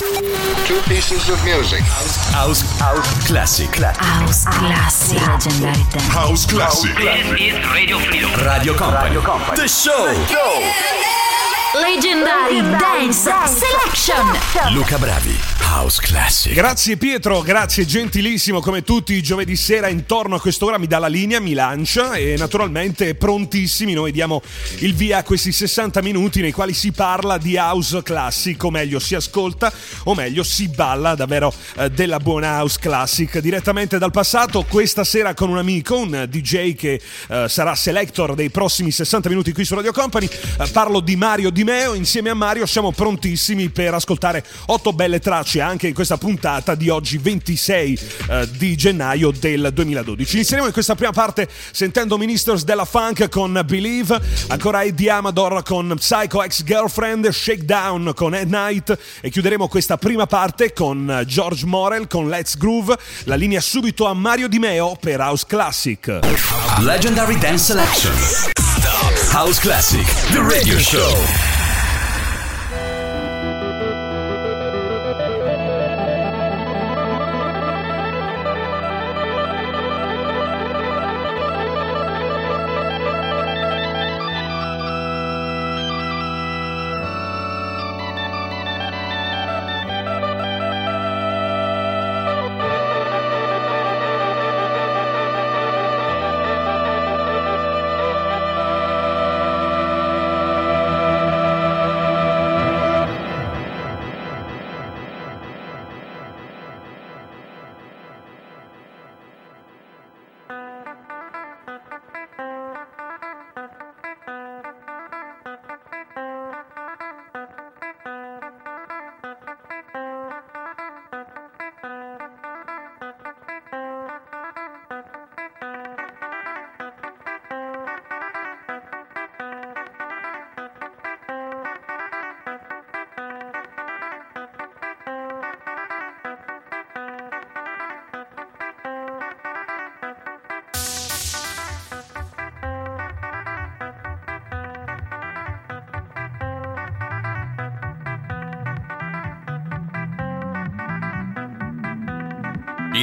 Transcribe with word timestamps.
Two 0.00 0.80
pieces 0.88 1.28
of 1.28 1.44
music. 1.44 1.80
House, 1.82 2.64
house 2.80 3.26
classic. 3.28 3.68
House 3.76 4.46
Classic. 4.46 5.20
Legendary 5.20 5.74
Dance. 5.90 6.06
House 6.06 6.46
classic. 6.46 6.96
This 6.96 7.26
is 7.38 7.70
Radio 7.74 7.98
Freedom. 7.98 8.30
Radio 8.46 8.72
Company. 8.72 9.16
The 9.56 9.68
show. 9.68 11.09
Legendary 11.72 12.62
Dance 12.76 13.30
Selection. 13.46 14.74
Luca 14.74 14.98
Bravi. 14.98 15.38
House 15.72 16.00
classic. 16.02 16.52
Grazie 16.52 16.96
Pietro, 16.96 17.42
grazie 17.42 17.86
gentilissimo 17.86 18.58
come 18.58 18.82
tutti 18.82 19.14
i 19.14 19.22
giovedì 19.22 19.54
sera 19.54 19.86
intorno 19.86 20.34
a 20.34 20.40
quest'ora 20.40 20.78
mi 20.78 20.88
dà 20.88 20.98
la 20.98 21.06
linea, 21.06 21.38
mi 21.38 21.52
lancia 21.52 22.14
e 22.14 22.34
naturalmente 22.36 23.14
prontissimi 23.14 23.92
noi 23.92 24.10
diamo 24.10 24.42
il 24.78 24.94
via 24.94 25.18
a 25.18 25.22
questi 25.22 25.52
60 25.52 26.02
minuti 26.02 26.40
nei 26.40 26.50
quali 26.50 26.74
si 26.74 26.90
parla 26.90 27.38
di 27.38 27.56
house 27.56 28.02
classic, 28.02 28.64
o 28.64 28.72
meglio 28.72 28.98
si 28.98 29.14
ascolta 29.14 29.72
o 30.04 30.14
meglio 30.16 30.42
si 30.42 30.66
balla 30.66 31.14
davvero 31.14 31.54
eh, 31.76 31.88
della 31.88 32.18
buona 32.18 32.56
house 32.56 32.78
classic 32.80 33.38
direttamente 33.38 33.96
dal 33.98 34.10
passato 34.10 34.64
questa 34.68 35.04
sera 35.04 35.34
con 35.34 35.50
un 35.50 35.58
amico, 35.58 35.98
un 35.98 36.26
DJ 36.28 36.74
che 36.74 37.00
eh, 37.28 37.48
sarà 37.48 37.76
selector 37.76 38.34
dei 38.34 38.50
prossimi 38.50 38.90
60 38.90 39.28
minuti 39.28 39.52
qui 39.52 39.64
su 39.64 39.76
Radio 39.76 39.92
Company, 39.92 40.26
Eh, 40.26 40.66
parlo 40.72 40.98
di 40.98 41.14
Mario 41.14 41.50
Di 41.50 41.59
Meo, 41.64 41.94
insieme 41.94 42.30
a 42.30 42.34
Mario 42.34 42.66
siamo 42.66 42.92
prontissimi 42.92 43.68
per 43.70 43.94
ascoltare 43.94 44.44
otto 44.66 44.92
belle 44.92 45.18
tracce 45.18 45.60
anche 45.60 45.88
in 45.88 45.94
questa 45.94 46.16
puntata 46.16 46.74
di 46.74 46.88
oggi 46.88 47.18
26 47.18 47.98
eh, 48.28 48.48
di 48.52 48.76
gennaio 48.76 49.30
del 49.30 49.70
2012. 49.72 50.36
Inizieremo 50.36 50.66
in 50.66 50.72
questa 50.72 50.94
prima 50.94 51.12
parte 51.12 51.48
sentendo 51.72 52.18
Ministers 52.18 52.64
della 52.64 52.84
Funk 52.84 53.28
con 53.28 53.60
Believe, 53.66 54.20
ancora 54.48 54.82
Eddie 54.82 55.10
Amador 55.10 55.62
con 55.62 55.94
Psycho 55.98 56.42
Ex 56.42 56.62
Girlfriend, 56.62 57.28
Shakedown 57.30 58.12
con 58.14 58.34
At 58.34 58.46
Night 58.46 58.98
e 59.20 59.30
chiuderemo 59.30 59.68
questa 59.68 59.96
prima 59.98 60.26
parte 60.26 60.72
con 60.72 61.22
George 61.26 61.66
Morel 61.66 62.06
con 62.06 62.28
Let's 62.28 62.56
Groove, 62.56 62.96
la 63.24 63.34
linea 63.34 63.60
subito 63.60 64.06
a 64.06 64.14
Mario 64.14 64.48
Di 64.48 64.58
Meo 64.58 64.96
per 65.00 65.18
House 65.18 65.44
Classic. 65.46 66.18
Legendary 66.80 67.38
Dance 67.38 67.64
Selection. 67.64 68.59
House 69.30 69.60
classic. 69.60 70.06
The 70.34 70.42
radio 70.42 70.76
show. 70.78 71.59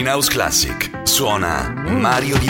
House 0.08 0.30
Classic. 0.30 0.90
Suona 1.04 1.74
Mario 1.86 2.38
Di 2.38 2.50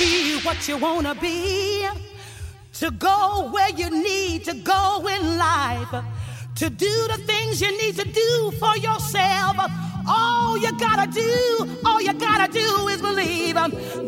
Meo. 0.00 0.30
what 0.42 0.66
you 0.66 0.76
wanna 0.78 1.14
be, 1.14 1.86
to 2.72 2.90
go 2.92 3.50
where 3.52 3.70
you 3.70 3.90
need 3.90 4.44
to 4.44 4.54
go 4.54 5.06
in 5.06 5.38
life, 5.38 5.94
to 6.56 6.70
do 6.70 6.92
the 7.08 7.18
things 7.26 7.60
you 7.60 7.70
need 7.82 7.96
to 7.96 8.08
do 8.08 8.50
for 8.58 8.76
yourself. 8.78 9.56
All 10.08 10.56
you 10.56 10.72
gotta 10.78 11.10
do, 11.10 11.78
all 11.84 12.00
you 12.00 12.14
gotta 12.14 12.50
do 12.50 12.88
is 12.88 13.00
believe. 13.00 13.56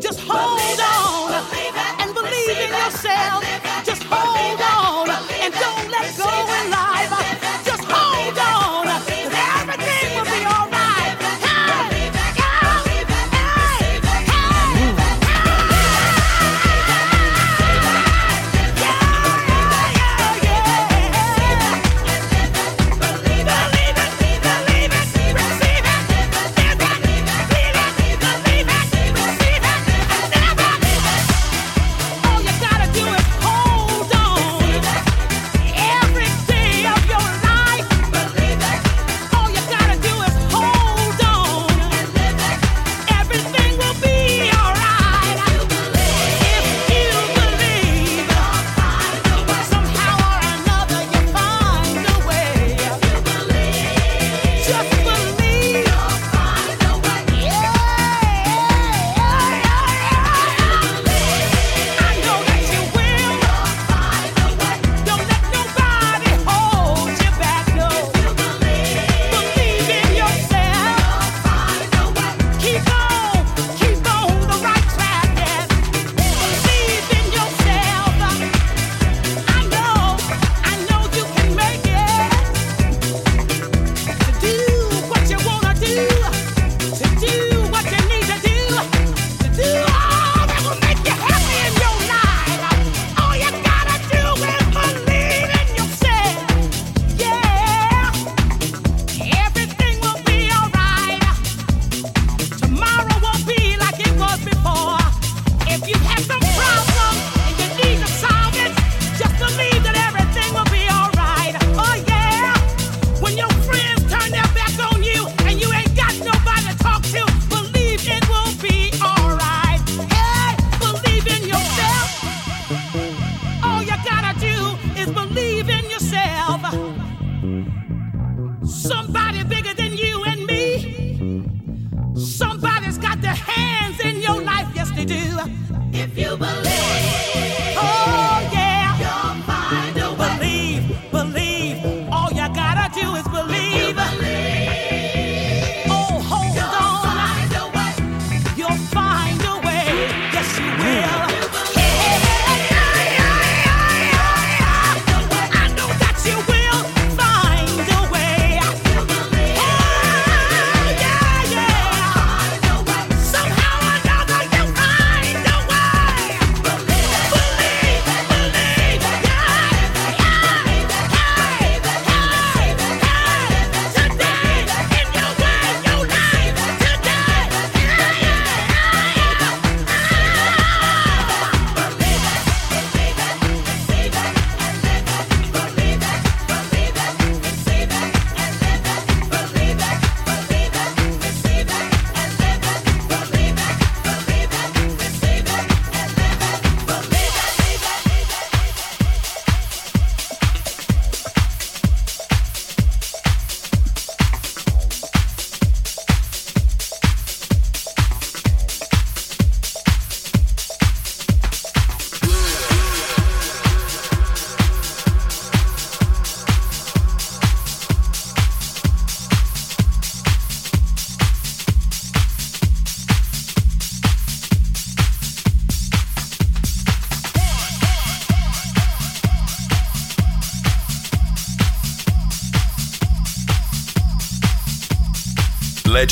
Just 0.01 0.21
hold 0.21 0.59
believe 0.59 0.81
on 0.81 1.33
it, 1.35 2.01
and 2.01 2.15
believe 2.15 2.59
in 2.65 2.71
yourself. 2.71 3.45
Just 3.85 4.03
hold 4.05 4.61
on 4.61 4.92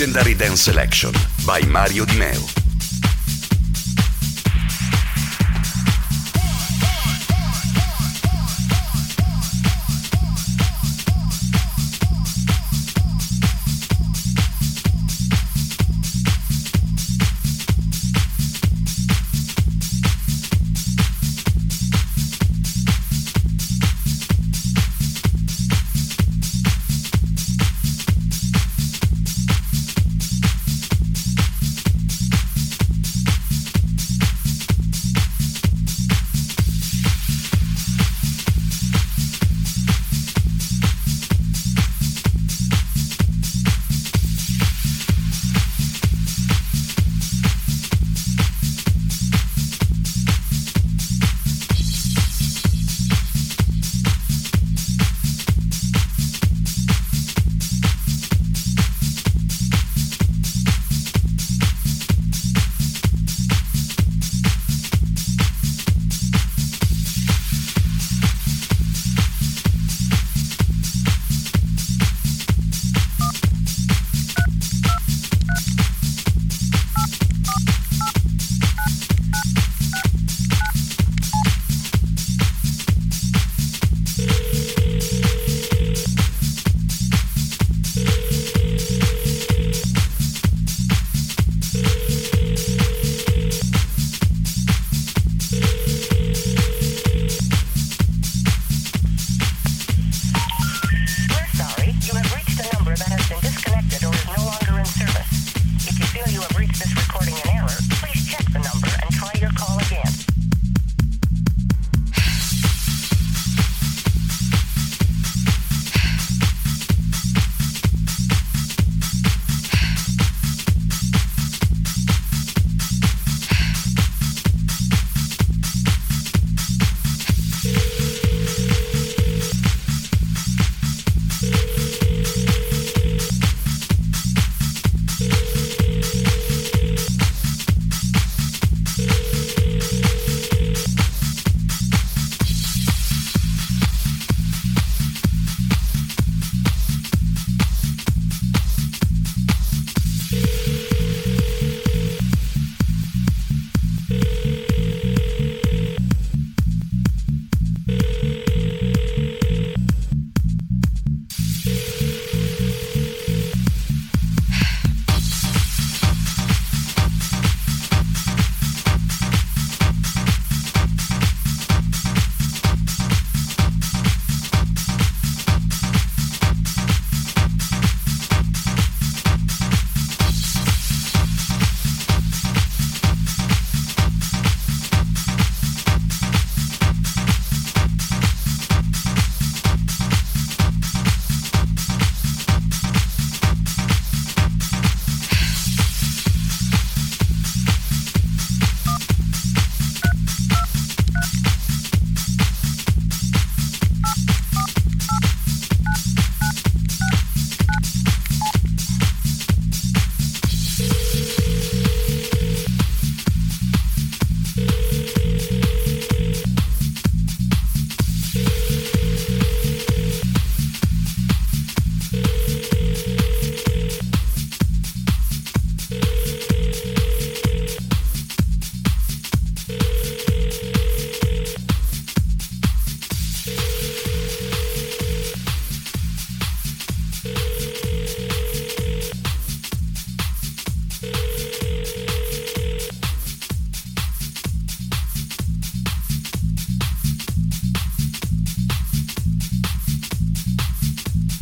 Legendary 0.00 0.32
Dance 0.32 0.62
Selection 0.62 1.12
by 1.44 1.60
Mario 1.66 2.06
Di 2.06 2.16
Meo. 2.16 2.59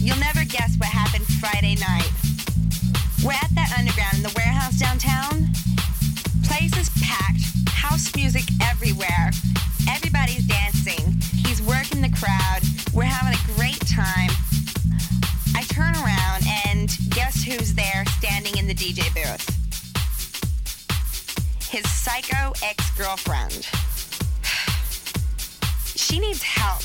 You'll 0.01 0.19
never 0.19 0.45
guess 0.45 0.77
what 0.79 0.89
happened 0.89 1.27
Friday 1.41 1.75
night. 1.75 2.11
We're 3.25 3.33
at 3.33 3.51
that 3.57 3.75
underground 3.77 4.15
in 4.19 4.23
the 4.23 4.33
warehouse 4.37 4.79
downtown. 4.79 5.51
Place 6.45 6.77
is 6.79 6.89
packed, 7.03 7.43
house 7.69 8.15
music 8.15 8.45
everywhere. 8.63 9.31
Everybody's 9.91 10.47
dancing. 10.47 11.19
He's 11.45 11.61
working 11.61 12.01
the 12.01 12.15
crowd. 12.15 12.63
We're 12.95 13.11
having 13.11 13.35
a 13.35 13.59
great 13.59 13.81
time. 13.89 14.31
I 15.57 15.63
turn 15.67 15.95
around 15.97 16.47
and 16.69 16.97
guess 17.11 17.43
who's 17.43 17.75
there 17.75 18.05
standing 18.19 18.57
in 18.57 18.69
the 18.69 18.75
DJ 18.75 19.03
booth? 19.13 19.43
His 21.69 21.91
psycho 21.91 22.53
ex-girlfriend. 22.63 23.67
She 25.99 26.21
needs 26.21 26.43
help. 26.43 26.83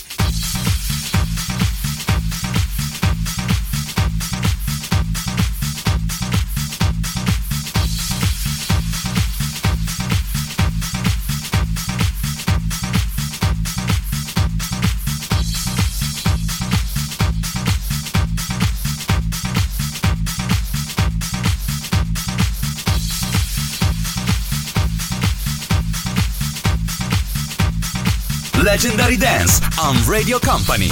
Legendary 28.73 29.17
Dance 29.17 29.61
on 29.79 29.95
Radio 30.07 30.39
Company. 30.39 30.89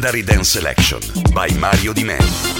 Legendary 0.00 0.22
Dance 0.22 0.48
Selection 0.48 0.98
by 1.34 1.50
Mario 1.58 1.92
Di 1.92 2.04
Meo. 2.04 2.59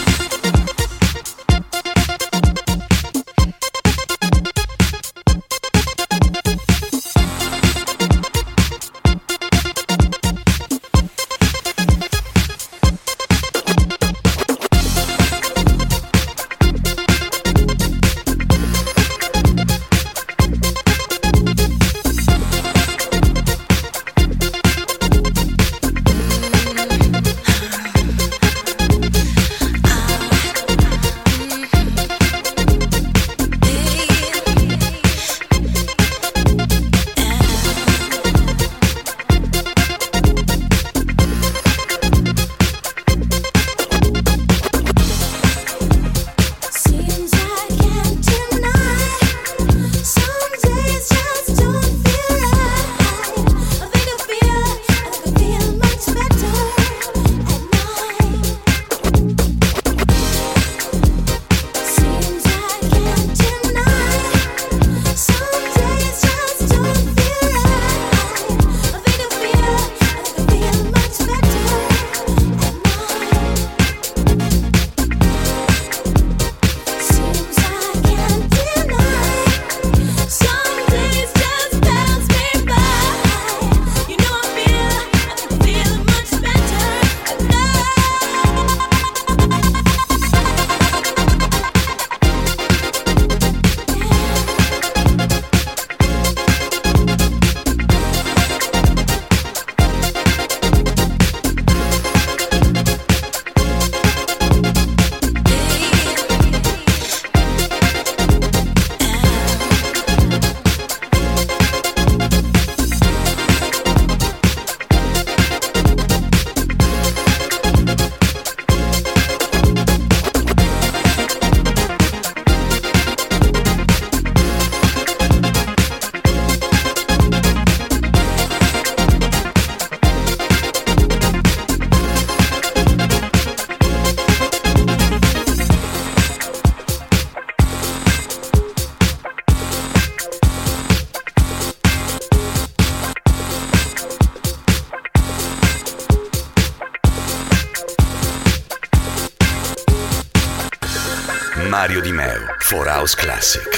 House 153.00 153.14
Classic. 153.14 153.69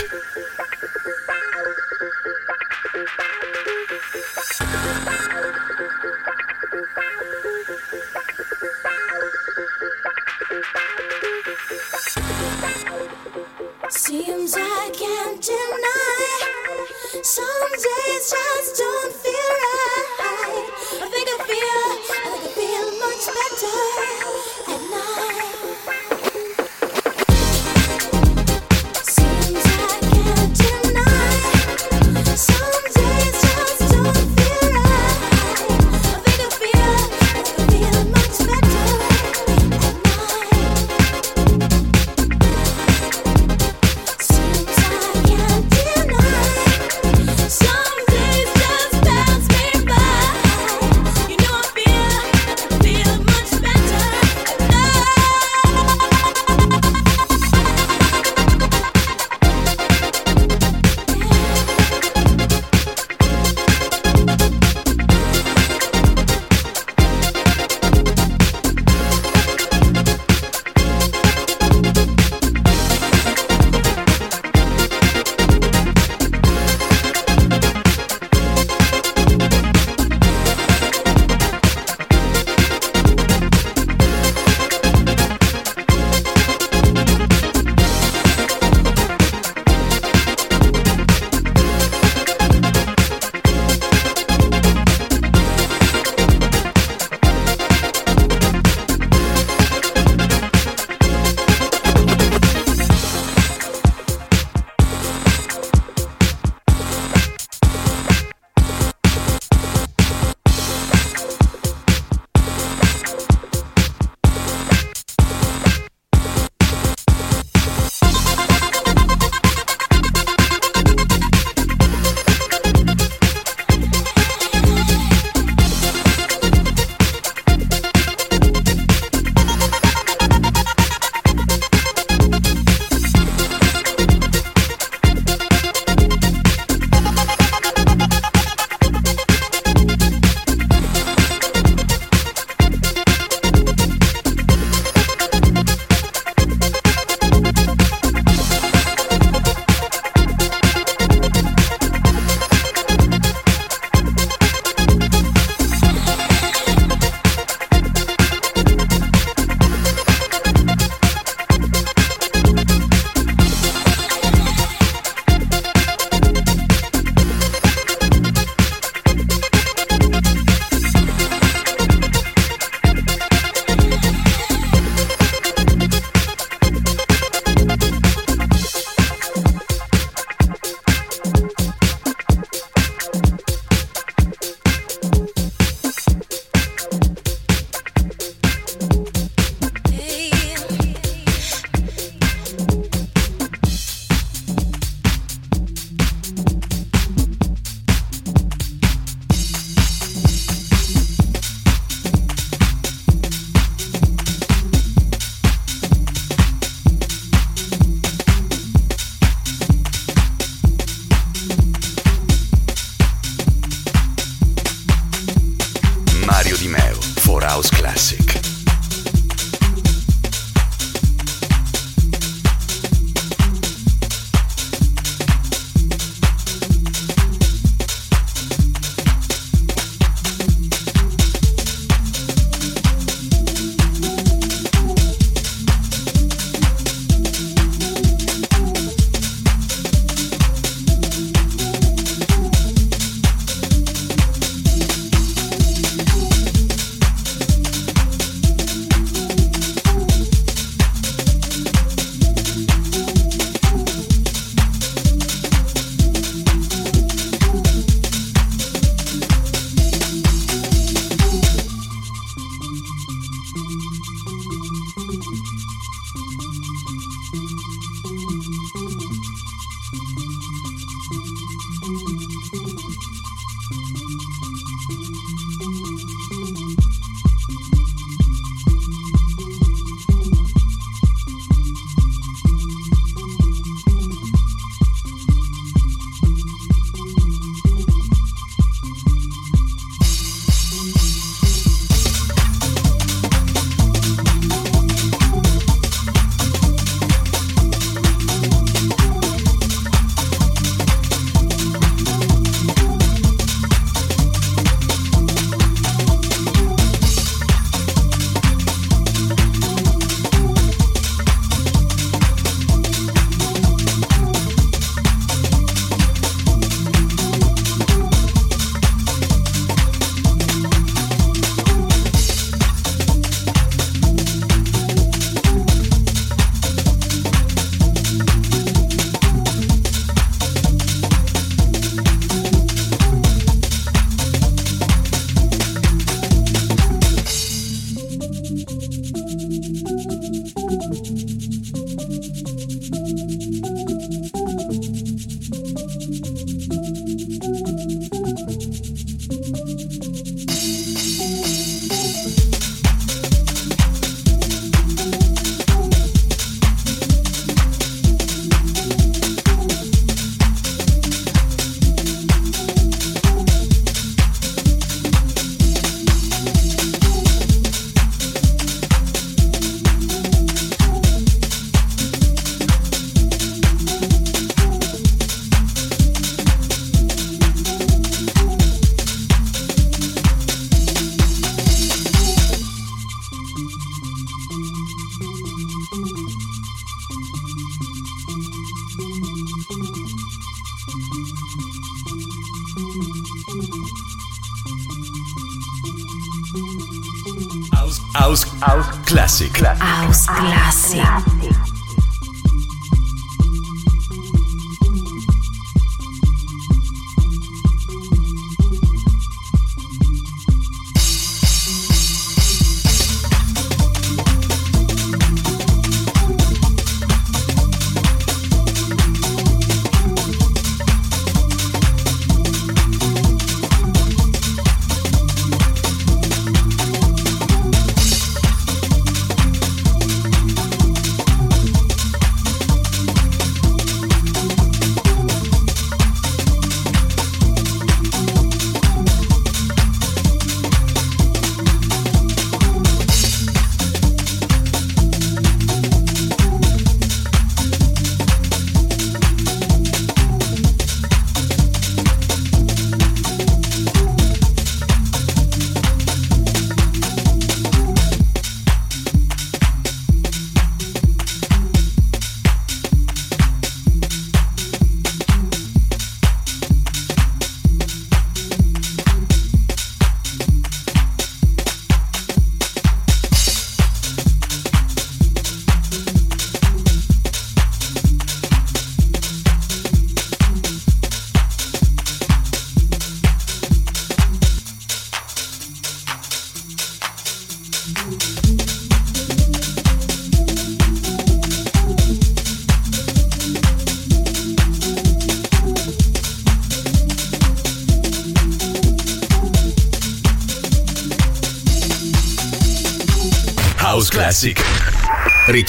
Classic. 400.26 401.31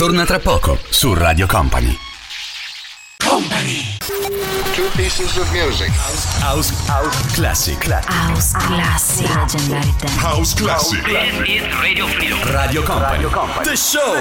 Ritorna 0.04 0.26
tra 0.26 0.40
poco 0.40 0.78
su 0.90 1.14
Radio 1.14 1.48
Company. 1.48 1.98
Two 4.76 4.90
pieces 4.98 5.38
of 5.38 5.50
music. 5.54 5.94
House, 6.42 6.74
house 6.88 7.34
classic. 7.34 7.88
House 7.88 8.52
Classic. 8.52 9.26
Legendary 9.26 9.94
Dance. 9.98 10.20
House 10.20 10.54
Classic. 10.56 11.02
Radio 12.52 12.84
Company. 12.84 13.30
The 13.64 13.78
show. 13.78 14.20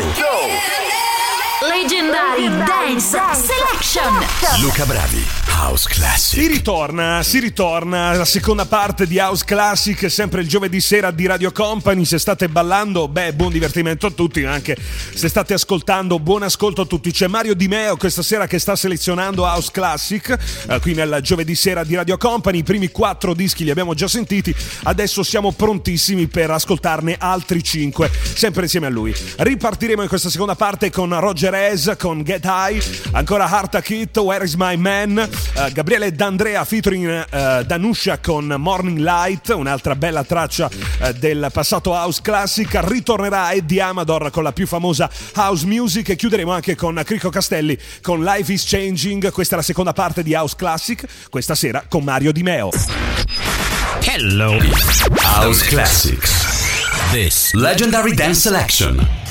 Legendary 1.66 2.48
Dance 2.64 3.18
Selection. 3.34 4.60
Luca 4.60 4.86
Bravi. 4.86 5.31
House 5.62 5.88
Si 5.88 6.00
Classic. 6.00 6.48
ritorna, 6.48 7.22
si 7.22 7.38
ritorna 7.38 8.12
la 8.14 8.24
seconda 8.24 8.66
parte 8.66 9.06
di 9.06 9.18
House 9.18 9.44
Classic, 9.44 10.10
sempre 10.10 10.40
il 10.40 10.48
giovedì 10.48 10.80
sera 10.80 11.12
di 11.12 11.24
Radio 11.24 11.52
Company. 11.52 12.04
Se 12.04 12.18
state 12.18 12.48
ballando, 12.48 13.06
beh, 13.06 13.32
buon 13.34 13.52
divertimento 13.52 14.08
a 14.08 14.10
tutti, 14.10 14.44
anche 14.44 14.76
se 15.14 15.28
state 15.28 15.54
ascoltando, 15.54 16.18
buon 16.18 16.42
ascolto 16.42 16.80
a 16.82 16.84
tutti. 16.84 17.12
C'è 17.12 17.28
Mario 17.28 17.54
Di 17.54 17.68
Meo 17.68 17.96
questa 17.96 18.22
sera 18.22 18.48
che 18.48 18.58
sta 18.58 18.74
selezionando 18.74 19.44
House 19.44 19.70
Classic, 19.72 20.36
eh, 20.68 20.80
qui 20.80 20.94
nel 20.94 21.20
giovedì 21.22 21.54
sera 21.54 21.84
di 21.84 21.94
Radio 21.94 22.16
Company. 22.16 22.58
I 22.58 22.64
primi 22.64 22.90
quattro 22.90 23.32
dischi 23.32 23.62
li 23.62 23.70
abbiamo 23.70 23.94
già 23.94 24.08
sentiti, 24.08 24.52
adesso 24.82 25.22
siamo 25.22 25.52
prontissimi 25.52 26.26
per 26.26 26.50
ascoltarne 26.50 27.14
altri 27.20 27.62
cinque, 27.62 28.10
sempre 28.34 28.62
insieme 28.62 28.86
a 28.86 28.90
lui. 28.90 29.14
Ripartiremo 29.36 30.02
in 30.02 30.08
questa 30.08 30.28
seconda 30.28 30.56
parte 30.56 30.90
con 30.90 31.16
Roger 31.20 31.54
Ez, 31.54 31.94
con 31.96 32.24
Get 32.24 32.44
High, 32.44 32.82
ancora 33.12 33.48
Heart 33.48 33.80
Kit, 33.82 34.16
Where 34.16 34.44
is 34.44 34.54
My 34.54 34.74
Man, 34.76 35.28
eh, 35.54 35.72
Gabriele 35.72 36.12
D'Andrea 36.12 36.64
featuring 36.64 37.26
eh, 37.30 37.64
Danusha 37.66 38.18
con 38.18 38.46
Morning 38.58 38.98
Light, 38.98 39.48
un'altra 39.50 39.94
bella 39.94 40.24
traccia 40.24 40.68
eh, 41.00 41.14
del 41.14 41.48
passato 41.52 41.92
house 41.92 42.20
classic. 42.22 42.78
Ritornerà 42.82 43.52
Eddie 43.52 43.80
Amador 43.80 44.30
con 44.30 44.42
la 44.42 44.52
più 44.52 44.66
famosa 44.66 45.10
house 45.34 45.66
music 45.66 46.10
e 46.10 46.16
chiuderemo 46.16 46.52
anche 46.52 46.74
con 46.74 47.00
Crico 47.04 47.30
Castelli 47.30 47.78
con 48.00 48.22
Life 48.22 48.52
is 48.52 48.64
Changing. 48.66 49.30
Questa 49.30 49.54
è 49.54 49.58
la 49.58 49.64
seconda 49.64 49.92
parte 49.92 50.22
di 50.22 50.32
House 50.32 50.54
Classic, 50.56 51.04
questa 51.30 51.54
sera 51.54 51.84
con 51.88 52.04
Mario 52.04 52.32
Di 52.32 52.42
Meo. 52.42 52.70
Hello. 54.00 54.58
House 55.20 55.66
Classics. 55.66 57.10
This 57.12 57.52
Legendary 57.52 58.14
Dance 58.14 58.40
Selection. 58.40 59.21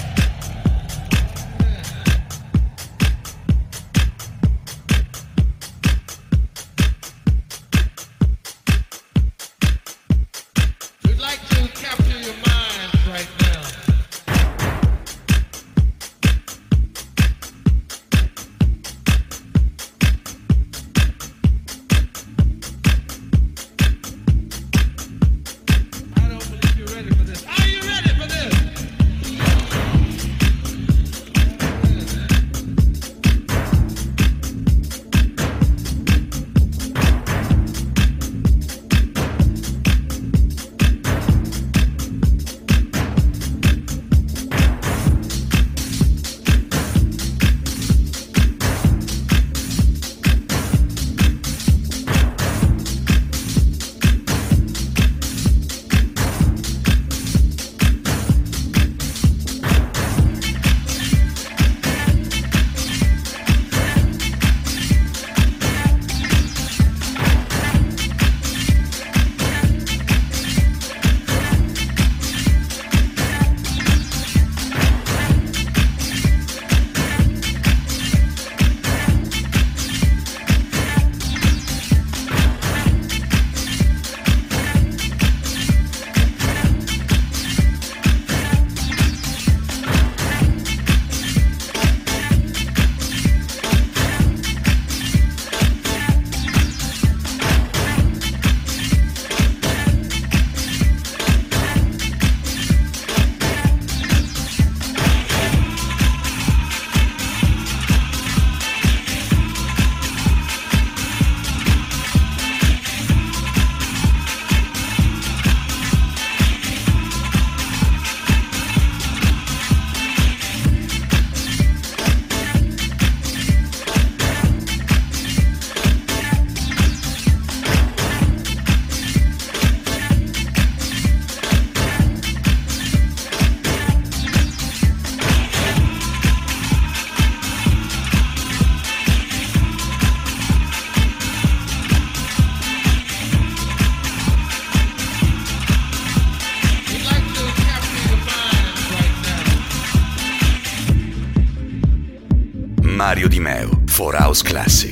Now. 153.42 153.52
Mario 153.52 153.68
Di 153.68 153.70
Meo 153.70 153.82
for 153.88 154.14
House 154.16 154.44
Classic. 154.44 154.91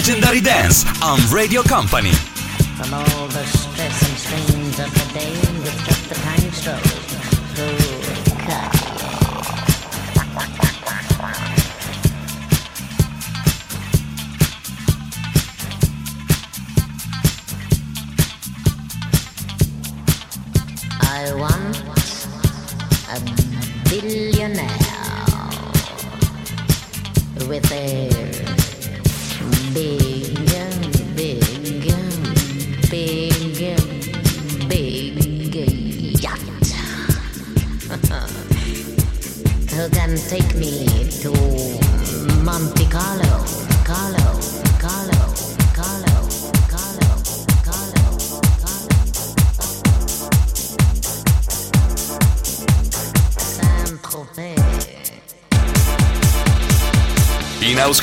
Legendary 0.00 0.40
Dance 0.40 0.86
on 1.02 1.18
Radio 1.30 1.62
Company. 1.62 2.12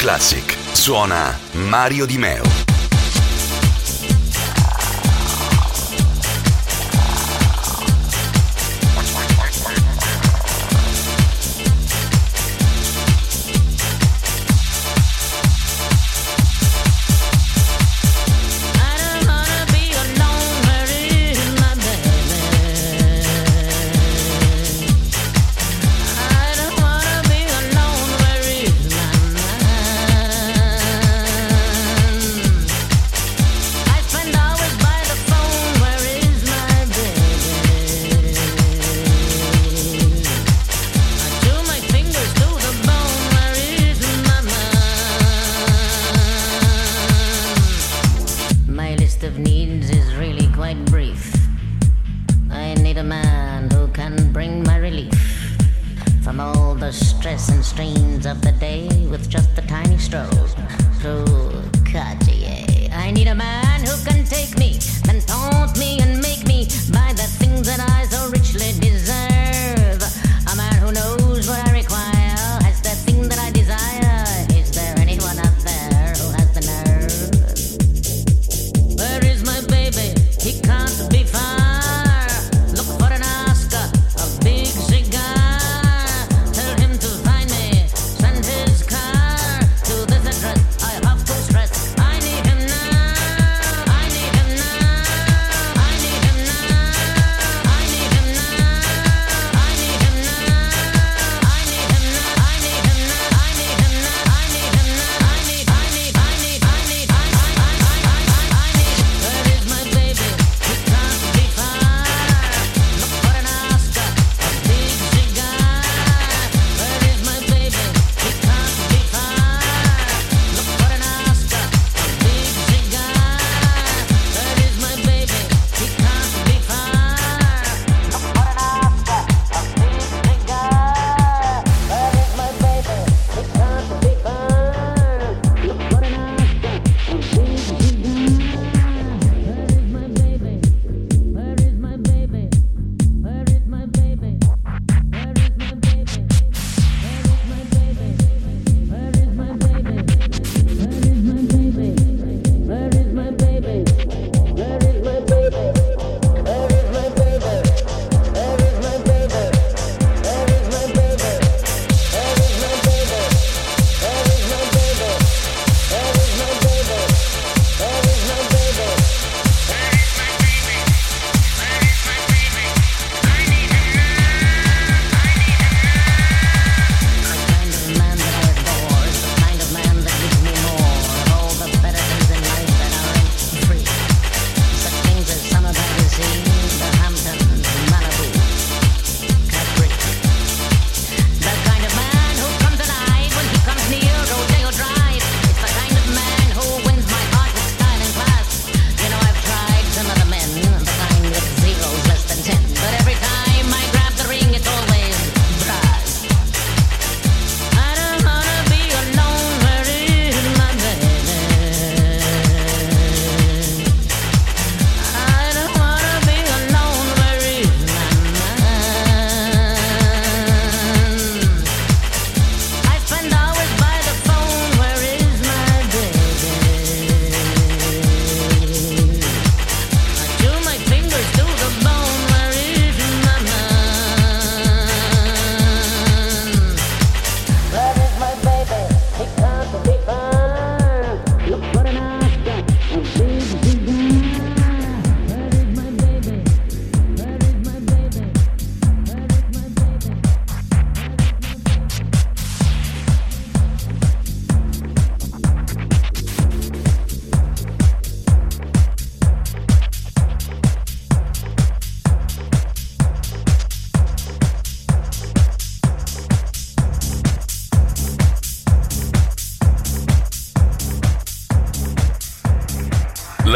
Classic. 0.07 0.55
Suona 0.71 1.37
Mario 1.51 2.05
Di 2.05 2.17
Meo. 2.17 2.56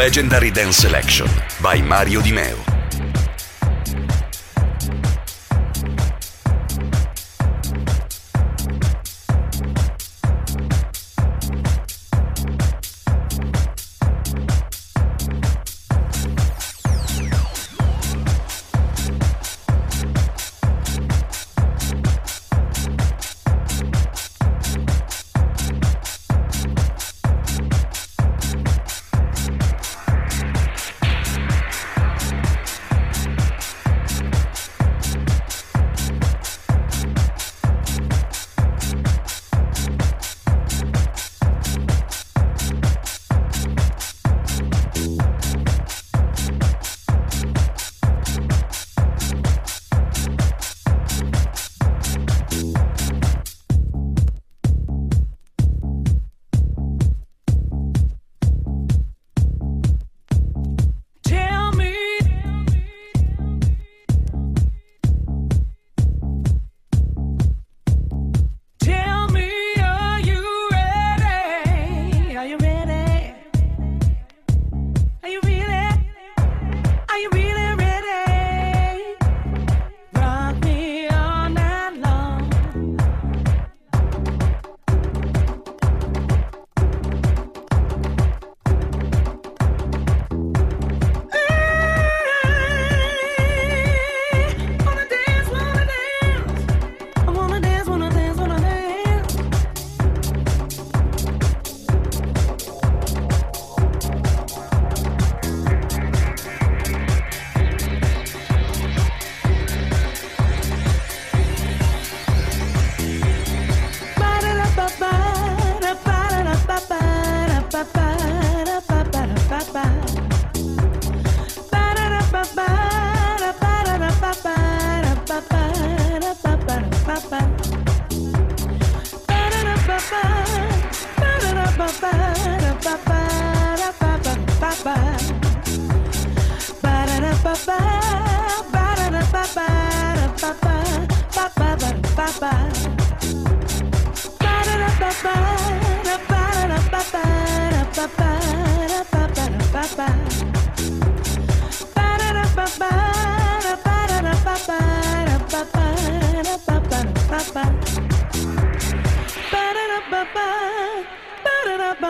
Legendary 0.02 0.50
Dance 0.50 0.78
Selection 0.78 1.28
by 1.60 1.80
Mario 1.80 2.20
Di 2.20 2.32
Meo. 2.32 2.71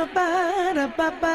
Ba-da-da-ba-ba 0.03 1.33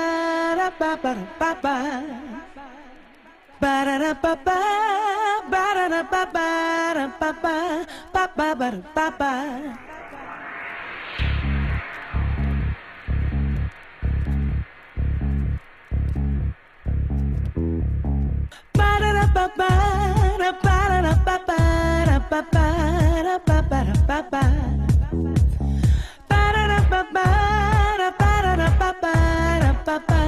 Bye. 29.88 30.28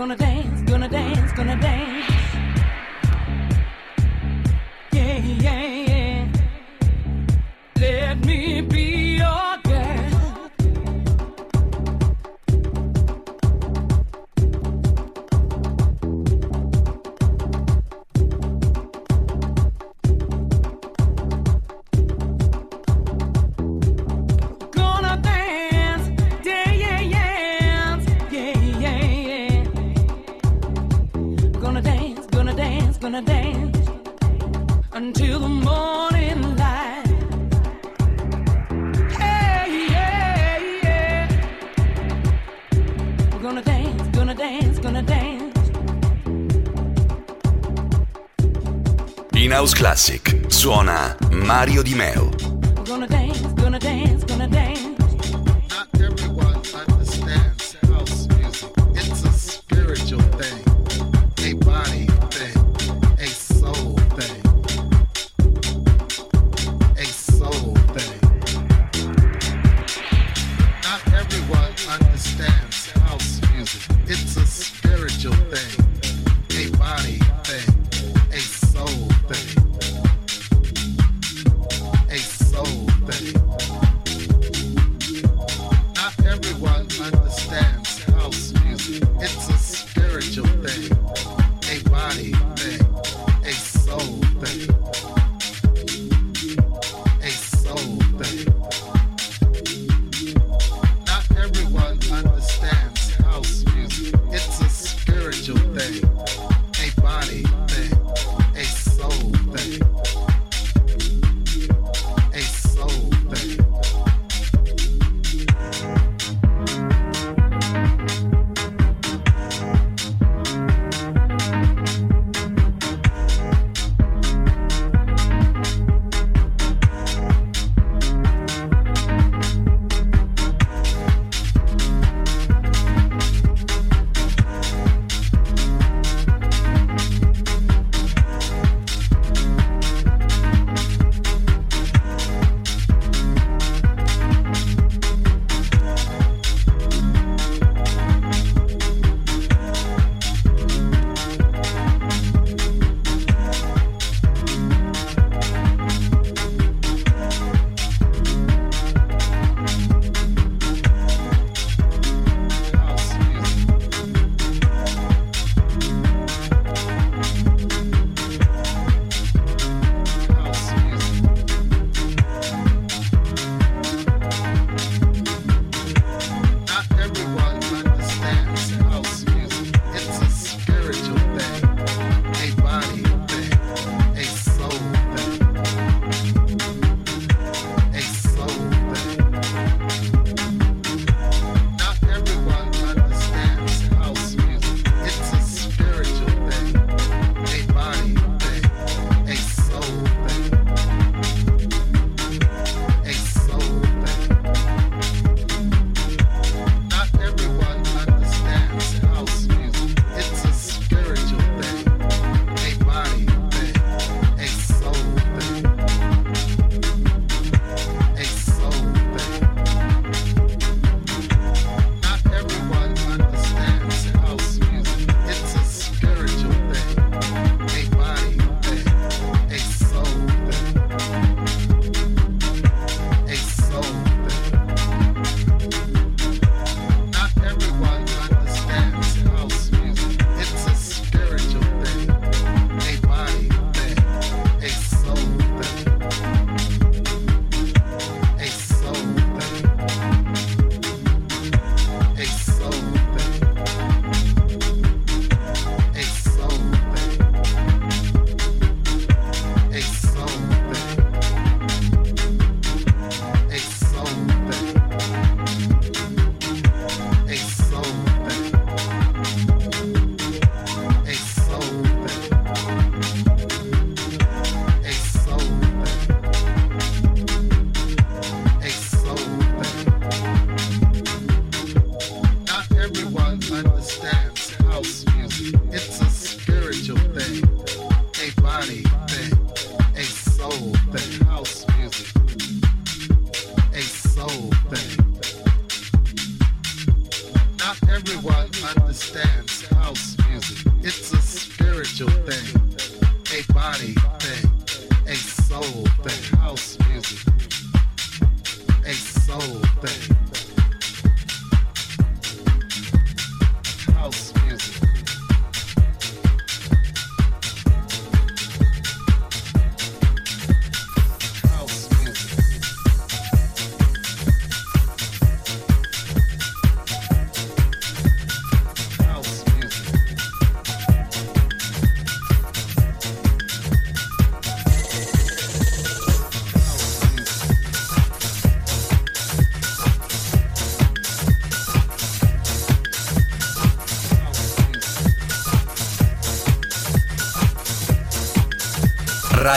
gonna 0.00 0.16
dance, 0.16 0.62
gonna 0.62 0.88
dance, 0.88 1.32
gonna 1.32 1.60
dance. 1.60 1.89
Classic. 50.00 50.46
Suona 50.48 51.14
Mario 51.30 51.82
Di 51.82 51.94
Meo. 51.94 52.30
We're 52.74 52.84
gonna 52.84 53.06
dance, 53.06 53.38
gonna 53.52 53.78
dance, 53.78 54.24
gonna 54.24 54.48
dance. 54.48 54.89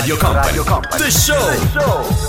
Radio 0.04 0.18
Company. 0.18 0.98
The 0.98 1.10
Show. 1.10 1.80
Go 1.80 2.23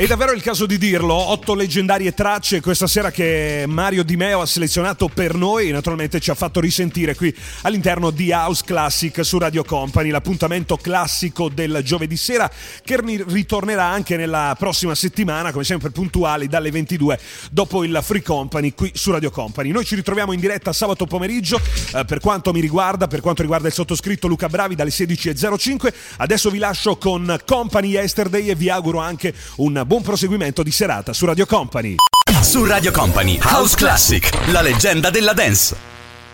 È 0.00 0.06
davvero 0.06 0.32
il 0.32 0.40
caso 0.40 0.64
di 0.64 0.78
dirlo, 0.78 1.12
otto 1.12 1.54
leggendarie 1.54 2.14
tracce 2.14 2.62
questa 2.62 2.86
sera 2.86 3.10
che 3.10 3.64
Mario 3.68 4.02
Di 4.02 4.16
Meo 4.16 4.40
ha 4.40 4.46
selezionato 4.46 5.08
per 5.08 5.34
noi 5.34 5.68
e 5.68 5.72
naturalmente 5.72 6.20
ci 6.20 6.30
ha 6.30 6.34
fatto 6.34 6.58
risentire 6.58 7.14
qui 7.14 7.36
all'interno 7.64 8.10
di 8.10 8.32
House 8.32 8.62
Classic 8.64 9.22
su 9.22 9.36
Radio 9.36 9.62
Company, 9.62 10.08
l'appuntamento 10.08 10.78
classico 10.78 11.50
del 11.50 11.82
giovedì 11.84 12.16
sera 12.16 12.50
che 12.82 12.98
ri- 12.98 13.22
ritornerà 13.28 13.84
anche 13.84 14.16
nella 14.16 14.56
prossima 14.58 14.94
settimana, 14.94 15.52
come 15.52 15.64
sempre 15.64 15.90
puntuali 15.90 16.48
dalle 16.48 16.70
22 16.70 17.20
dopo 17.50 17.84
il 17.84 18.00
Free 18.02 18.22
Company 18.22 18.72
qui 18.72 18.92
su 18.94 19.10
Radio 19.10 19.30
Company. 19.30 19.70
Noi 19.70 19.84
ci 19.84 19.96
ritroviamo 19.96 20.32
in 20.32 20.40
diretta 20.40 20.72
sabato 20.72 21.04
pomeriggio, 21.04 21.60
eh, 21.94 22.06
per 22.06 22.20
quanto 22.20 22.54
mi 22.54 22.60
riguarda, 22.60 23.06
per 23.06 23.20
quanto 23.20 23.42
riguarda 23.42 23.68
il 23.68 23.74
sottoscritto 23.74 24.28
Luca 24.28 24.48
Bravi 24.48 24.74
dalle 24.74 24.88
16.05. 24.88 25.92
Adesso 26.16 26.48
vi 26.48 26.58
lascio 26.58 26.96
con 26.96 27.38
Company 27.44 27.88
Yesterday 27.90 28.48
e 28.48 28.54
vi 28.54 28.70
auguro 28.70 28.98
anche 29.00 29.34
un 29.56 29.88
buon 29.90 30.02
proseguimento 30.02 30.62
di 30.62 30.70
serata 30.70 31.12
su 31.12 31.26
Radio 31.26 31.46
Company. 31.46 31.96
Su 32.42 32.64
Radio 32.64 32.92
Company, 32.92 33.38
House 33.40 33.74
Classic, 33.74 34.30
la 34.52 34.60
leggenda 34.60 35.10
della 35.10 35.32
dance. 35.32 35.99